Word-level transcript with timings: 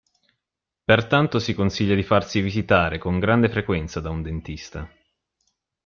Pertanto 0.83 1.37
si 1.37 1.53
consiglia 1.53 1.93
di 1.93 2.01
farsi 2.01 2.41
visitare 2.41 2.97
con 2.97 3.19
grande 3.19 3.49
frequenza 3.49 3.99
da 4.01 4.09
un 4.09 4.23
dentista. 4.23 4.91